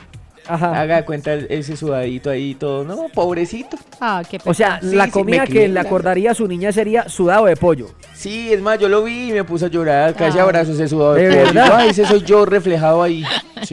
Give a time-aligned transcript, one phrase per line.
[0.48, 0.82] Ajá.
[0.82, 3.78] Haga de cuenta ese sudadito ahí y todo, no, pobrecito.
[4.02, 7.08] Ah, qué O sea, Sí, la sí, comida que le acordaría a su niñez sería
[7.08, 7.90] sudado de pollo.
[8.16, 10.44] Sí, es más, yo lo vi y me puse a llorar, casi Ah.
[10.44, 11.54] abrazos ese sudado ¿De de pollo.
[11.54, 11.76] verdad?
[11.78, 13.24] Ay, ese soy yo reflejado ahí.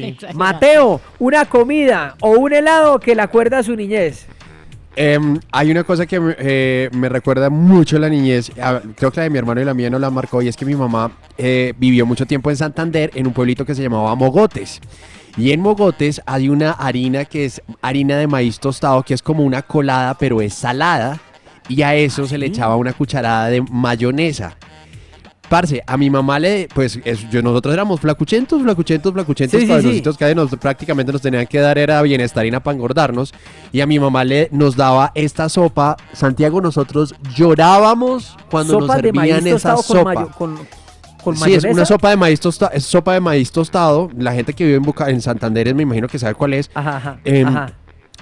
[0.02, 0.16] Sí.
[0.34, 4.26] Mateo, una comida o un helado que le acuerda a su niñez.
[4.96, 9.20] Em, hay una cosa que me- eh, me recuerda mucho la niñez, a- creo que
[9.20, 11.12] la de mi hermano y la mía no la marcó, y es que mi mamá
[11.36, 14.80] eh, vivió mucho tiempo en Santander, en un pueblito que se llamaba Mogotes.
[15.36, 19.44] Y en Mogotes hay una harina que es harina de maíz tostado, que es como
[19.44, 21.20] una colada, pero es salada,
[21.68, 24.56] y a eso se le echaba una cucharada de mayonesa.
[25.48, 29.72] Parce, a mi mamá le, pues es- yo, nosotros éramos flacuchentos, flacuchentos, flacuchentos, Sí, sí,
[29.72, 30.18] cabezocitos sí.
[30.24, 33.32] que nos, prácticamente nos tenían que dar era bienestarina para engordarnos.
[33.72, 35.96] Y a mi mamá le nos daba esta sopa.
[36.12, 40.14] Santiago, nosotros llorábamos cuando Sopa nos de maíz servían esa tostado con, sopa.
[40.14, 40.78] mayo- con,
[41.44, 44.08] Sí, es una sopa de maíz tostado, es sopa de maíz tostado.
[44.16, 46.70] La gente que vive en, Buca- en Santander me imagino que sabe cuál es.
[46.74, 47.72] Ajá, ajá, Em, ajá.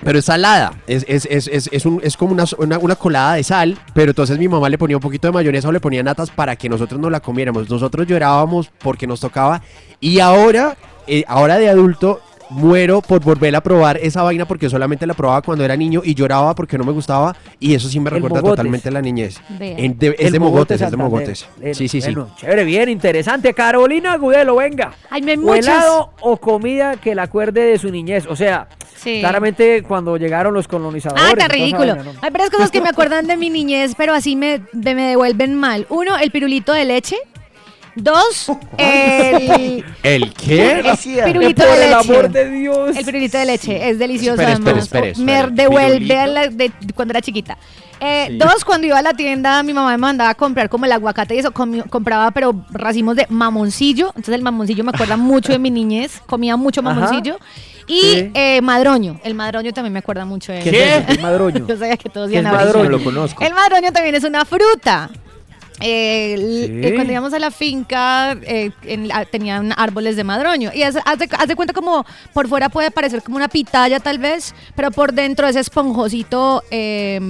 [0.05, 3.35] Pero es salada, es, es, es, es, es, un- es como una, una, una colada
[3.35, 6.03] de sal, pero entonces mi mamá le ponía un poquito de mayonesa o le ponía
[6.03, 7.69] natas para que nosotros no la comiéramos.
[7.71, 9.63] Nosotros llorábamos porque nos tocaba
[9.99, 10.77] y ahora,
[11.07, 12.21] eh, ahora de adulto,
[12.51, 16.15] muero por volver a probar esa vaina porque solamente la probaba cuando era niño y
[16.15, 19.41] lloraba porque no me gustaba y eso sí me recuerda totalmente a la niñez.
[19.59, 19.77] Vea.
[19.79, 20.97] En- de- es de Mogotes, es de.
[20.97, 21.49] Mogotes.
[21.73, 22.15] Sí, sí, sí.
[22.15, 23.53] bueno, chévere, bien, interesante.
[23.55, 24.93] Carolina Agudelo, venga.
[25.11, 25.67] Ay, me O muchas.
[25.67, 28.27] helado o comida que le acuerde de su niñez.
[28.29, 28.69] O sea,
[29.07, 29.21] Sí.
[29.21, 31.25] claramente cuando llegaron los colonizadores.
[31.25, 31.95] Ah, tan ridículo.
[31.95, 32.19] vaina, ¿no?
[32.21, 35.87] Hay varias cosas que me acuerdan de mi niñez, pero así me, me devuelven mal.
[35.91, 37.17] Uno, el pirulito de leche.
[37.97, 40.83] Dos, el, ¿El qué?
[40.85, 42.11] Decía, pirulito Por de el leche.
[42.13, 42.97] amor de Dios.
[42.97, 44.43] El pirulito de leche es delicioso.
[44.43, 44.85] Espere, espere, además.
[44.85, 45.25] espere, espere.
[45.25, 46.21] Me devuelve ¿Pirulito?
[46.21, 47.57] a la de cuando era chiquita.
[47.99, 48.37] Eh, Sí.
[48.37, 51.35] Dos, cuando iba a la tienda, mi mamá me mandaba a comprar como el aguacate
[51.35, 54.09] y eso, comi- compraba pero racimos de mamoncillo.
[54.09, 56.91] Entonces el mamoncillo me acuerda mucho de mi niñez, comía mucho Ajá.
[56.95, 57.39] mamoncillo.
[57.87, 58.31] Y Sí.
[58.35, 61.05] eh, madroño, el madroño también me acuerda mucho de ¿Qué eso?
[61.09, 61.67] El madroño.
[61.69, 62.67] Yo sabía que todos ¿Qué iban a ver.
[62.67, 62.91] madroño?
[62.91, 63.43] Lo conozco.
[63.43, 65.09] El madroño también es una fruta.
[65.81, 66.89] Eh, el- Sí.
[66.89, 70.97] eh, cuando íbamos a la finca eh, en la- tenían árboles de madroño y haz,
[71.05, 74.55] haz de, haz de cuenta como por fuera puede parecer como una pitaya tal vez
[74.75, 77.21] pero por dentro es esponjosito eh,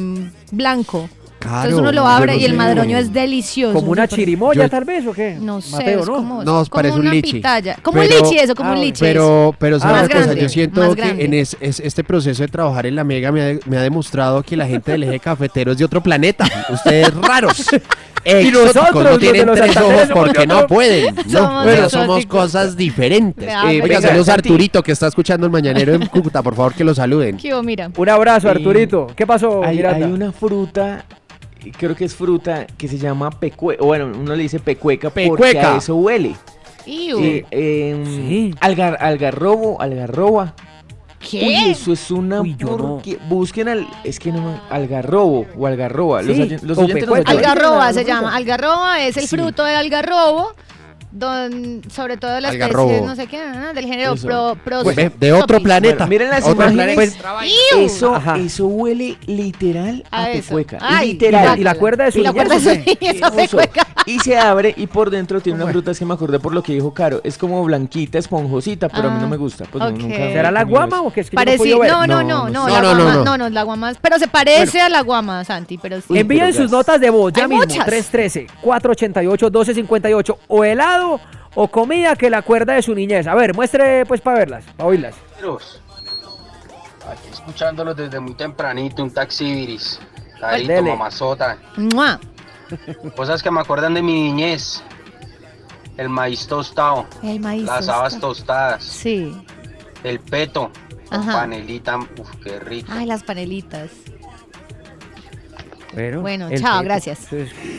[0.52, 1.08] blanco
[1.38, 4.84] entonces uno lo abre no y el madroño es delicioso Como una chirimoya, Yo- tal
[4.84, 5.36] vez, o qué?
[5.40, 6.14] no sé Mateo, es ¿no?
[6.16, 7.32] como, No, es parece como un lichi.
[7.34, 10.14] pitaya como Pero- un lichi eso como ah, un lichi Pero, pero ¿sabe Ah, una
[10.22, 10.32] cosa?
[10.34, 13.42] Yo siento más que en es- es- este proceso de trabajar en la Mega me
[13.42, 16.46] ha, me ha demostrado que la gente del eje cafetero es de otro planeta.
[16.68, 17.64] Ustedes raros.
[18.26, 21.14] Exóticos, nosotros, no tienen los tres ojos porque no pueden.
[21.26, 23.44] No, Somos pero somos cosas diferentes.
[23.44, 24.34] Eh, venga, oiga, saludos a.
[24.34, 26.42] Arturito que está escuchando el mañanero en Cúcuta.
[26.42, 27.38] Por favor, que lo saluden.
[27.64, 29.06] Mira Un abrazo, Y- Arturito.
[29.16, 30.06] ¿Qué pasó, Hay, Miranda?
[30.06, 31.04] hay una fruta,
[31.78, 33.84] creo que es fruta, que se llama pecueca.
[33.84, 35.74] Bueno, uno le dice pecueca, porque Pecueca.
[35.74, 36.34] a eso huele.
[36.84, 38.54] Sí, em, Sí.
[38.60, 40.54] algar- algarrobo, algarroba.
[41.28, 41.44] ¿Qué?
[41.46, 43.02] Uy, eso es una Uy, yo no.
[43.28, 43.86] Busquen al.
[44.04, 46.22] Es que no Algarrobo o algarroba.
[46.22, 47.18] Los, Sí, oyen- los con oyentes nos.
[47.26, 48.34] Algarroba se llama.
[48.36, 49.36] Algarroba es el Sí.
[49.36, 50.54] fruto del algarrobo,
[51.12, 53.06] don, sobre todo de la especie, Algarrobo.
[53.06, 55.62] no sé qué, ah, del género pro, pro- Pues, de otro Topis.
[55.64, 55.96] planeta.
[55.96, 56.94] Bueno, miren las Otro imágenes.
[57.16, 57.44] planeta.
[57.74, 57.78] ¡Iu!
[57.84, 58.36] Eso, Ajá.
[58.38, 60.48] eso huele literal a, A eso.
[60.48, 60.78] pecueca.
[60.80, 61.44] Ay, ¿Y literal.
[61.44, 63.32] la, y la cuerda de su Y la cuerda de su esa Eso.
[63.36, 63.85] pecueca.
[64.04, 66.62] Y se abre y por dentro tiene una fruta, es que me acordé por lo
[66.62, 67.20] que dijo Caro.
[67.24, 69.64] Es como blanquita, esponjosita, pero a mí Ah, no me gusta.
[69.64, 69.96] Pues no, ok.
[69.96, 71.20] nunca ¿Será la guama o qué?
[71.22, 71.44] Es que yo
[71.84, 72.72] no no, no, No, no, no no, sé.
[72.72, 73.24] la No, no, guama, no, no.
[73.24, 76.18] no, no, la guama, pero se parece a la guama, Santi, pero sí.
[76.18, 77.64] Envíen sus notas de voz ya Hay mismo.
[77.64, 77.86] muchas.
[77.86, 80.36] 313-488-1258.
[80.48, 81.20] O helado
[81.54, 83.26] o comida que le acuerda de su niñez.
[83.26, 85.14] A ver, muestre pues para verlas, para oírlas.
[87.10, 90.00] Aquí escuchándolos desde muy tempranito, un taxi iris.
[90.40, 90.90] Carito, Dele.
[90.90, 91.56] mamazota.
[91.76, 92.18] ¡Mua!
[93.16, 94.82] Cosas que me acuerdan de mi niñez.
[95.96, 97.62] El maíz tostado, El maíz.
[97.64, 97.98] las tostado.
[98.00, 99.34] habas tostadas, Sí.
[100.04, 100.70] el peto,
[101.10, 101.32] Ajá.
[101.32, 102.92] panelita, uf, qué rico.
[102.92, 103.90] Ay, las panelitas.
[106.20, 106.84] Bueno, chao, peto.
[106.84, 107.20] gracias.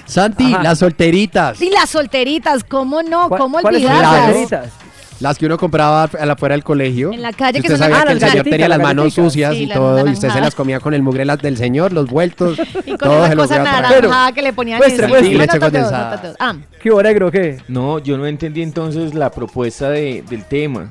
[0.06, 0.64] Santi, Ajá.
[0.64, 1.56] las solteritas.
[1.60, 3.30] Sí, las solteritas, ¿cómo no?
[3.30, 4.26] ¿cuál- ¿Cómo ¿Cuáles son las olvidarlas?
[4.50, 4.74] solteritas?
[5.20, 7.12] Las que uno compraba a la afuera del colegio.
[7.12, 9.26] En la calle, Y que usted sabía que el señor tenía las manos galletitas.
[9.26, 11.92] sucias Sí, y todo, y usted se las comía con el mugre las del señor,
[11.94, 12.60] los vueltos.
[12.86, 14.80] Y con todo esa se los cosa naranjada que le ponían.
[14.80, 14.86] No
[15.22, 16.36] Leche condensada.
[16.40, 17.58] Ah, ¿Qué hubo, negro, qué?
[17.68, 20.90] No, yo no entendí entonces la propuesta de- del tema.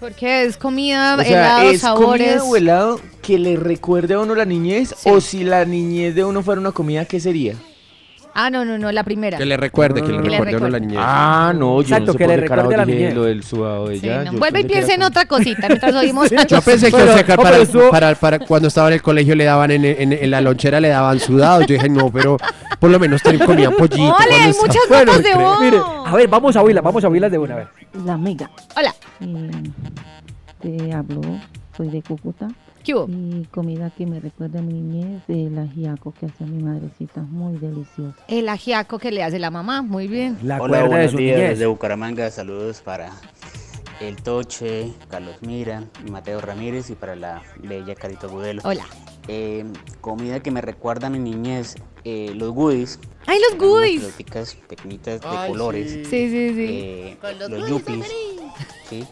[0.00, 2.26] porque es comida, O sea, helados, ¿es sabores.
[2.40, 4.94] comida o helado que le recuerde a uno la niñez?
[4.96, 5.10] Sí.
[5.10, 7.54] O si la niñez de uno fuera una comida, ¿qué sería?
[8.34, 9.36] Ah, no, no, no, la primera.
[9.38, 10.98] Que le recuerde, No, que no, le recuerde a la niñez.
[11.00, 13.14] Ah, no, yo Exacto, no sé que por le qué recuerde a la dije niñez.
[13.14, 14.24] lo del sudado de Sí, ella.
[14.24, 14.32] no.
[14.32, 16.30] yo Vuelve y pensé que era piensa en otra cosita mientras oímos.
[16.48, 18.88] Yo pensé que, Pero- o sea, que no, para, pero estuvo- para- para cuando estaba
[18.88, 21.60] en el colegio le daban en, en- en la lonchera le daban sudado.
[21.62, 22.36] Yo dije, no, pero
[22.78, 24.02] por lo menos te comían pollito.
[24.02, 25.60] Ole, cuando hay estaba- muchas Bueno, notas de voz.
[25.60, 27.68] mire, a ver, vamos a oírlas, vamos a oírlas de una vez.
[28.04, 28.50] La amiga.
[28.76, 29.50] Hola, Eh,
[30.60, 31.20] te hablo,
[31.76, 32.48] soy de Cúcuta.
[32.84, 33.06] ¿Qué hubo?
[33.08, 37.56] Y comida que me recuerda a mi niñez, el ajiaco que hacía mi madrecita, muy
[37.58, 38.14] delicioso.
[38.28, 40.38] El ajiaco que le hace la mamá, muy bien.
[40.42, 41.50] La Hola, cuerda de buenos su días niñez.
[41.50, 42.30] desde Bucaramanga.
[42.30, 43.10] Saludos para
[44.00, 48.62] el Toche, Carlos Mira y Mateo Ramírez y para la bella Carito Budelo.
[48.64, 48.86] Hola.
[49.28, 49.64] Eh,
[50.00, 52.98] comida que me recuerda a mi niñez, eh, los goodies.
[53.26, 54.00] ¡Ay, los goodies!
[54.00, 55.90] peloticas pequeñitas de Ay, colores.
[55.92, 56.04] sí.
[56.06, 56.66] Sí, sí, sí.
[56.68, 57.16] eh,
[57.48, 58.06] los yuppies.
[58.88, 59.04] ¿sí?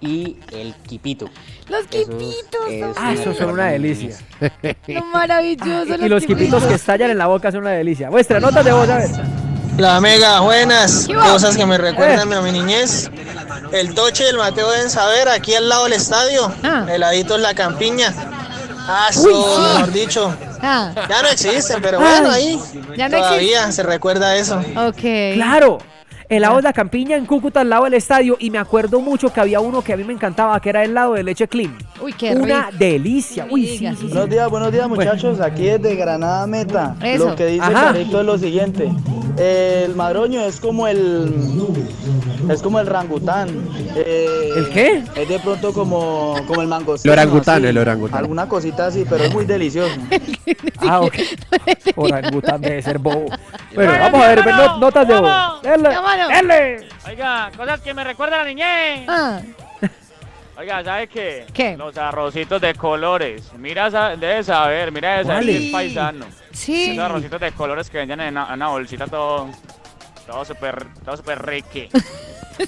[0.00, 1.28] Y el quipito.
[1.68, 2.94] Los quipitos.
[2.96, 4.16] Ah, esos son una delicia.
[4.88, 5.94] Lo maravilloso.
[6.00, 8.10] Y los quipitos que estallan en la boca son una delicia.
[8.10, 9.10] Muestra, notas de voz, a ver.
[9.78, 11.06] La mega, buenas.
[11.08, 12.36] Cosas que me recuerdan Eh.
[12.36, 13.10] a mi niñez.
[13.72, 16.52] El Toche y el Mateo deben saber, aquí al lado del estadio.
[16.62, 16.86] Ah.
[16.90, 18.12] Heladito es la campiña.
[18.88, 19.26] Ah, sí.
[19.26, 20.34] mejor dicho.
[20.62, 22.58] Ah, Ya no existen, pero bueno, ahí
[22.96, 24.58] Ya no todavía se recuerda eso.
[24.76, 25.34] ok.
[25.34, 25.78] Claro.
[26.28, 29.60] Helados La Campiña en Cúcuta al lado del estadio y me acuerdo mucho que había
[29.60, 31.76] uno que a mí me encantaba que era el helado de leche clean.
[32.02, 32.78] Uy, qué Una rico.
[32.78, 33.46] delicia.
[33.48, 34.06] Uy, sí, sí, sí.
[34.08, 36.96] Buenos días, buenos días muchachos, aquí desde Granada Meta.
[37.02, 37.30] Eso.
[37.30, 37.92] Lo que dice Ajá.
[37.92, 38.90] Carito es lo siguiente.
[39.38, 41.30] El madroño es como el
[42.50, 43.48] es como el rangután.
[43.94, 45.02] Eh, ¿El qué?
[45.14, 47.12] Es de pronto como, como el mangostino.
[47.12, 47.66] El orangután, así.
[47.66, 48.18] el orangután.
[48.18, 49.94] Alguna cosita así, pero es muy delicioso.
[50.78, 51.14] Ah, ok.
[51.96, 53.26] Orangután debe ser bobo.
[53.74, 55.62] Bueno, vamos a ver, not- notas de voz.
[55.62, 55.88] Dele,
[56.28, 56.88] dele.
[57.08, 59.04] Oiga, cosas que me recuerdan a la niñez.
[59.08, 59.40] Ah,
[60.58, 61.44] Oiga, ¿sabe qué?
[61.52, 61.76] ¿Qué?
[61.76, 63.50] Los arrocitos de colores.
[63.58, 65.64] Mira, debe saber, mira ese ¿Cuáles?
[65.64, 66.26] es paisano.
[66.50, 66.90] sí.
[66.92, 69.48] Esos arrocitos de colores que venden en una, una bolsita todo,
[70.26, 71.88] todo súper, todo súper rique.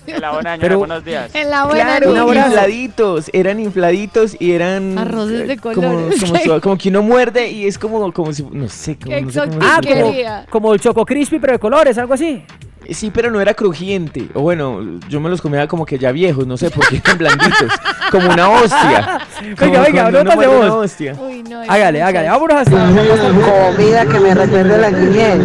[0.06, 1.35] En la buena señora, buenos días.
[1.35, 2.23] En la buena Claro, Un niña.
[2.25, 2.49] abrazo.
[2.50, 6.20] infladitos, eran infladitos y eran Arroces de eh, como- colores.
[6.44, 9.40] Como, como que uno muerde y es como, como si, no sé, como, no sé
[9.49, 10.46] cómo Ah, como, Quería.
[10.50, 12.44] como el choco crispy, pero de colores, algo así.
[12.90, 14.28] Sí, pero no era crujiente.
[14.34, 17.72] O bueno, yo me los comía como que ya viejos, no sé, porque eran blanditos.
[18.10, 19.19] como una hostia.
[19.58, 20.84] Como Venga, venga, notas de una voz.
[20.86, 21.14] hostia.
[21.20, 21.60] Uy, no.
[21.69, 22.28] Hágale, hágale.
[22.28, 22.70] Vámonos hasta.
[22.72, 25.38] Comida que me recuerda a la niñez,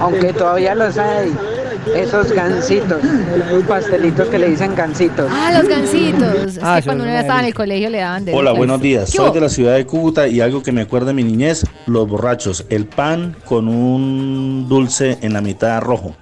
[0.00, 1.32] aunque todavía los hay.
[1.94, 2.98] Esos gansitos,
[3.68, 5.26] pastelitos que le dicen gansitos.
[5.30, 6.34] Ah, los gancitos.
[6.56, 8.58] Es Ah, que cuando uno estaba en el colegio le daban de Hola, esos.
[8.58, 9.10] buenos días.
[9.10, 11.64] ¿Qué Soy de la ciudad de Cúcuta y algo que me acuerda de mi niñez,
[11.86, 12.64] los borrachos.
[12.68, 16.16] El pan con un dulce en la mitad rojo.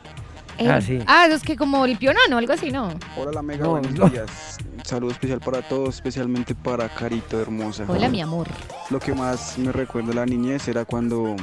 [0.62, 0.98] Eh, Ah, sí.
[1.06, 2.92] Ah, es que como el pionano, algo así, ¿no?
[3.16, 4.08] Hola la mega, No, buenos no.
[4.08, 4.30] días.
[4.78, 7.84] Un saludo especial para todos, especialmente para Carito hermosa.
[7.88, 8.48] Hola, mi amor.
[8.90, 11.36] Lo que más me recuerda a la niñez era cuando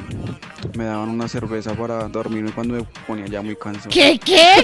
[0.76, 3.90] me daban una cerveza para dormirme cuando me ponía ya muy cansado.
[3.90, 4.64] ¿Qué, qué?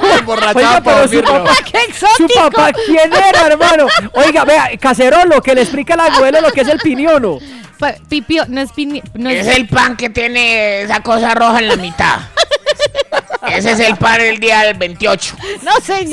[0.00, 2.50] ¿Qué, Oiga, pero su papá, qué su exótico?
[2.50, 3.86] papá, ¿quién era, hermano?
[4.12, 7.38] Oiga, vea, cacerolo, que le explica al abuelo lo que es el piñono.
[7.78, 9.00] Pa- Pipio, no es pini...
[9.14, 9.46] No es...
[9.46, 12.18] Es el pan que tiene esa cosa roja en la mitad.
[13.54, 15.36] Ese es el pan del día del 28.
[15.62, 16.06] No sé.